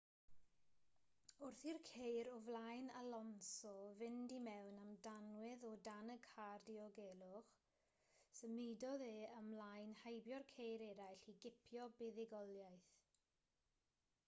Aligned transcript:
wrth 1.47 1.63
i'r 1.73 1.79
ceir 1.89 2.27
o 2.35 2.37
flaen 2.45 2.85
alonso 3.01 3.73
fynd 3.99 4.31
i 4.37 4.39
mewn 4.47 4.79
am 4.85 4.95
danwydd 5.07 5.65
o 5.71 5.73
dan 5.89 6.09
y 6.13 6.15
car 6.29 6.65
diogelwch 6.71 7.51
symudodd 8.39 9.03
e 9.09 9.11
ymlaen 9.41 9.93
heibio'r 10.03 10.47
ceir 10.55 10.85
eraill 10.87 11.29
i 11.33 11.35
gipio 11.45 11.85
buddugoliaeth 12.01 12.89